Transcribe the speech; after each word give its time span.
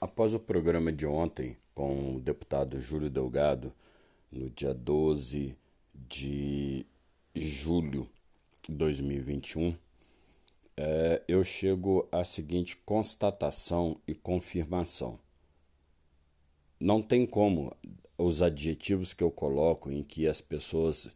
Após 0.00 0.32
o 0.32 0.38
programa 0.38 0.92
de 0.92 1.06
ontem 1.06 1.56
com 1.74 2.14
o 2.14 2.20
deputado 2.20 2.78
Júlio 2.78 3.10
Delgado, 3.10 3.74
no 4.30 4.48
dia 4.48 4.72
12 4.72 5.56
de 5.92 6.86
julho 7.34 8.08
de 8.62 8.76
2021, 8.76 9.76
é, 10.76 11.20
eu 11.26 11.42
chego 11.42 12.08
à 12.12 12.22
seguinte 12.22 12.76
constatação 12.76 14.00
e 14.06 14.14
confirmação. 14.14 15.18
Não 16.78 17.02
tem 17.02 17.26
como 17.26 17.76
os 18.16 18.40
adjetivos 18.40 19.12
que 19.12 19.24
eu 19.24 19.32
coloco 19.32 19.90
em 19.90 20.04
que 20.04 20.28
as 20.28 20.40
pessoas 20.40 21.08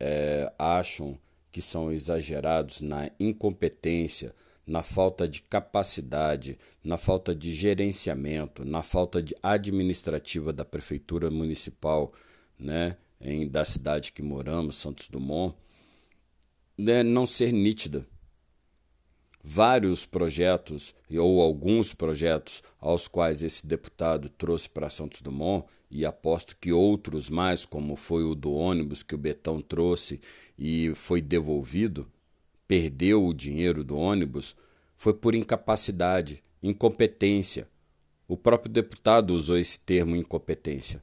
é, 0.00 0.50
acham 0.58 1.18
que 1.50 1.60
são 1.60 1.92
exagerados 1.92 2.80
na 2.80 3.10
incompetência, 3.20 4.34
na 4.66 4.82
falta 4.82 5.26
de 5.28 5.42
capacidade, 5.42 6.58
na 6.82 6.96
falta 6.96 7.34
de 7.34 7.52
gerenciamento, 7.54 8.64
na 8.64 8.82
falta 8.82 9.22
de 9.22 9.34
administrativa 9.42 10.52
da 10.52 10.64
prefeitura 10.64 11.30
municipal, 11.30 12.12
né, 12.58 12.96
em, 13.20 13.48
da 13.48 13.64
cidade 13.64 14.12
que 14.12 14.22
moramos, 14.22 14.76
Santos 14.76 15.08
Dumont, 15.08 15.54
né, 16.76 17.02
não 17.02 17.26
ser 17.26 17.52
nítida. 17.52 18.06
Vários 19.44 20.06
projetos, 20.06 20.94
ou 21.10 21.40
alguns 21.40 21.92
projetos, 21.92 22.62
aos 22.80 23.08
quais 23.08 23.42
esse 23.42 23.66
deputado 23.66 24.28
trouxe 24.28 24.68
para 24.68 24.88
Santos 24.88 25.20
Dumont, 25.20 25.66
e 25.90 26.06
aposto 26.06 26.56
que 26.56 26.72
outros 26.72 27.28
mais, 27.28 27.66
como 27.66 27.96
foi 27.96 28.24
o 28.24 28.34
do 28.34 28.52
ônibus 28.52 29.02
que 29.02 29.14
o 29.14 29.18
Betão 29.18 29.60
trouxe 29.60 30.22
e 30.58 30.94
foi 30.94 31.20
devolvido, 31.20 32.10
perdeu 32.66 33.24
o 33.24 33.34
dinheiro 33.34 33.84
do 33.84 33.96
ônibus 33.96 34.56
foi 34.96 35.14
por 35.14 35.34
incapacidade, 35.34 36.42
incompetência. 36.62 37.68
O 38.28 38.36
próprio 38.36 38.72
deputado 38.72 39.34
usou 39.34 39.58
esse 39.58 39.80
termo 39.80 40.14
incompetência. 40.14 41.02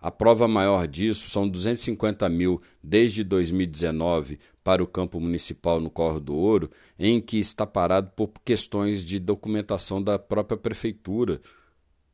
A 0.00 0.10
prova 0.10 0.46
maior 0.46 0.86
disso 0.86 1.30
são 1.30 1.48
250 1.48 2.28
mil 2.28 2.60
desde 2.82 3.24
2019 3.24 4.38
para 4.62 4.82
o 4.82 4.86
campo 4.86 5.18
municipal 5.20 5.80
no 5.80 5.88
Corro 5.88 6.20
do 6.20 6.34
Ouro, 6.34 6.70
em 6.98 7.20
que 7.20 7.38
está 7.38 7.66
parado 7.66 8.10
por 8.14 8.30
questões 8.44 9.04
de 9.04 9.18
documentação 9.18 10.02
da 10.02 10.18
própria 10.18 10.56
prefeitura. 10.56 11.40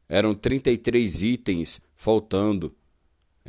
Eram 0.09 0.35
33 0.35 1.23
itens 1.25 1.81
faltando 1.97 2.75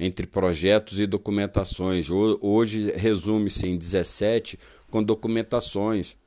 entre 0.01 0.25
projetos 0.25 0.99
e 0.99 1.05
documentações. 1.05 2.09
Hoje 2.09 2.91
resume-se 2.95 3.67
em 3.67 3.77
17 3.77 4.57
com 4.89 5.03
documentações. 5.03 6.17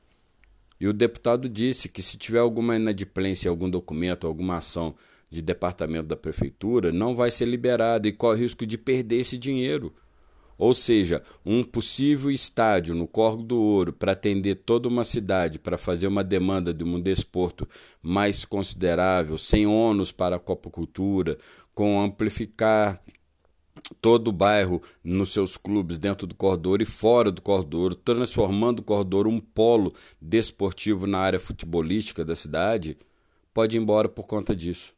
E 0.79 0.87
o 0.87 0.93
deputado 0.93 1.49
disse 1.49 1.89
que 1.89 2.01
se 2.01 2.17
tiver 2.17 2.39
alguma 2.39 2.77
inadimplência, 2.77 3.49
algum 3.49 3.69
documento, 3.69 4.25
alguma 4.25 4.57
ação 4.57 4.95
de 5.29 5.41
departamento 5.41 6.07
da 6.07 6.15
prefeitura, 6.15 6.93
não 6.93 7.17
vai 7.17 7.29
ser 7.29 7.45
liberado 7.45 8.07
e 8.07 8.13
corre 8.13 8.43
risco 8.43 8.65
de 8.65 8.77
perder 8.77 9.19
esse 9.19 9.37
dinheiro. 9.37 9.93
Ou 10.57 10.73
seja, 10.73 11.21
um 11.45 11.61
possível 11.61 12.31
estádio 12.31 12.95
no 12.95 13.05
Corgo 13.05 13.43
do 13.43 13.61
Ouro 13.61 13.91
para 13.91 14.13
atender 14.13 14.55
toda 14.55 14.87
uma 14.87 15.03
cidade, 15.03 15.59
para 15.59 15.77
fazer 15.77 16.07
uma 16.07 16.23
demanda 16.23 16.73
de 16.73 16.85
um 16.85 17.01
desporto 17.01 17.67
mais 18.01 18.45
considerável, 18.45 19.37
sem 19.37 19.67
ônus 19.67 20.13
para 20.13 20.37
a 20.37 20.39
copocultura, 20.39 21.37
com 21.73 21.99
amplificar 21.99 23.03
todo 24.01 24.29
o 24.29 24.33
bairro 24.33 24.81
nos 25.03 25.31
seus 25.31 25.57
clubes 25.57 25.97
dentro 25.97 26.25
do 26.25 26.35
corredor 26.35 26.81
e 26.81 26.85
fora 26.85 27.31
do 27.31 27.41
corredor, 27.41 27.93
transformando 27.95 28.79
o 28.79 28.83
corredor 28.83 29.27
um 29.27 29.39
polo 29.39 29.93
desportivo 30.21 31.05
na 31.05 31.19
área 31.19 31.39
futebolística 31.39 32.25
da 32.25 32.35
cidade, 32.35 32.97
pode 33.53 33.77
ir 33.77 33.81
embora 33.81 34.09
por 34.09 34.25
conta 34.25 34.55
disso. 34.55 34.93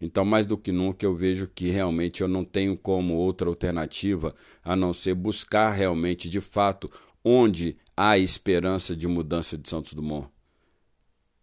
Então, 0.00 0.24
mais 0.24 0.44
do 0.44 0.58
que 0.58 0.72
nunca, 0.72 1.06
eu 1.06 1.14
vejo 1.14 1.48
que 1.54 1.70
realmente 1.70 2.20
eu 2.20 2.28
não 2.28 2.44
tenho 2.44 2.76
como 2.76 3.14
outra 3.14 3.48
alternativa 3.48 4.34
a 4.62 4.74
não 4.74 4.92
ser 4.92 5.14
buscar 5.14 5.70
realmente, 5.70 6.28
de 6.28 6.40
fato, 6.40 6.90
onde 7.24 7.76
há 7.96 8.18
esperança 8.18 8.94
de 8.94 9.06
mudança 9.06 9.56
de 9.56 9.68
Santos 9.68 9.94
Dumont. 9.94 10.33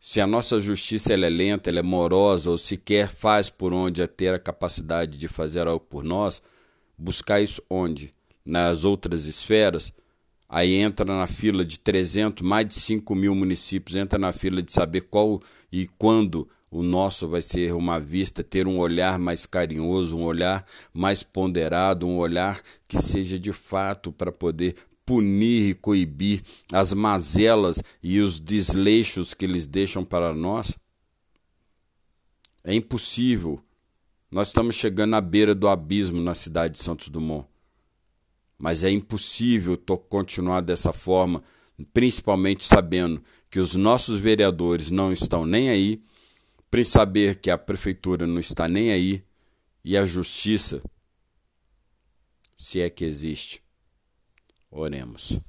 Se 0.04 0.20
a 0.20 0.26
nossa 0.26 0.60
justiça 0.60 1.14
é 1.14 1.16
lenta, 1.16 1.70
é 1.70 1.84
morosa, 1.84 2.50
ou 2.50 2.58
sequer 2.58 3.08
faz 3.08 3.52
por 3.52 3.72
onde 3.72 4.02
a 4.02 4.08
ter 4.08 4.34
a 4.34 4.40
capacidade 4.40 5.16
de 5.16 5.28
fazer 5.28 5.68
algo 5.68 5.86
por 5.86 6.04
nós, 6.04 6.42
buscar 6.98 7.40
isso 7.40 7.62
onde? 7.70 8.12
Nas 8.44 8.84
outras 8.84 9.26
esferas? 9.26 9.94
Aí 10.50 10.74
entra 10.74 11.06
na 11.06 11.28
fila 11.28 11.64
de 11.64 11.78
300, 11.78 12.42
mais 12.42 12.68
de 12.68 12.74
5 12.74 13.14
mil 13.14 13.36
municípios, 13.36 13.96
entra 13.96 14.18
na 14.18 14.34
fila 14.34 14.60
de 14.64 14.74
saber 14.74 15.02
qual 15.02 15.40
e 15.72 15.88
quando 16.00 16.50
o 16.72 16.82
nosso 16.82 17.28
vai 17.28 17.42
ser 17.44 17.72
uma 17.74 18.00
vista, 18.00 18.44
ter 18.44 18.66
um 18.66 18.80
olhar 18.80 19.20
mais 19.20 19.46
carinhoso, 19.46 20.18
um 20.18 20.24
olhar 20.24 20.66
mais 20.92 21.22
ponderado, 21.22 22.08
um 22.08 22.18
olhar 22.18 22.60
que 22.88 22.98
seja 22.98 23.38
de 23.38 23.54
fato 23.54 24.12
para 24.12 24.32
poder 24.32 24.76
punir 25.12 25.72
e 25.72 25.74
coibir 25.74 26.42
as 26.72 26.94
mazelas 26.94 27.84
e 28.02 28.22
os 28.22 28.40
desleixos 28.40 29.34
que 29.34 29.44
eles 29.44 29.68
deixam 29.68 30.06
para 30.06 30.34
nós? 30.34 30.80
É 32.64 32.74
impossível. 32.74 33.62
Nós 34.32 34.48
estamos 34.48 34.74
chegando 34.74 35.18
à 35.18 35.20
beira 35.20 35.54
do 35.54 35.68
abismo 35.68 36.22
na 36.22 36.34
cidade 36.34 36.76
de 36.76 36.80
Santos 36.80 37.10
Dumont. 37.10 37.46
Mas 38.58 38.86
é 38.86 38.90
impossível 38.90 39.78
continuar 40.08 40.62
dessa 40.62 40.94
forma, 40.94 41.44
principalmente 41.92 42.64
sabendo 42.64 43.22
que 43.50 43.60
os 43.60 43.76
nossos 43.76 44.18
vereadores 44.18 44.90
não 44.92 45.12
estão 45.12 45.46
nem 45.46 45.70
aí, 45.70 46.02
para 46.70 46.86
saber 46.86 47.42
que 47.42 47.52
a 47.52 47.58
prefeitura 47.58 48.26
não 48.26 48.40
está 48.40 48.66
nem 48.66 48.94
aí 48.94 49.26
e 49.84 49.98
a 49.98 50.06
justiça, 50.06 50.82
se 52.56 52.80
é 52.80 52.90
que 52.90 53.04
existe, 53.04 53.62
Oremos. 54.72 55.40